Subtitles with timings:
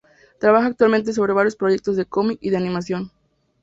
[0.39, 3.11] Trabaja actualmente sobre varios proyectos de cómic y de animación.